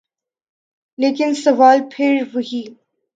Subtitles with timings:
[0.99, 2.63] لیکن سوال پھر وہی۔